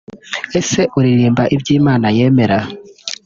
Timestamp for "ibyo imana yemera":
1.55-2.57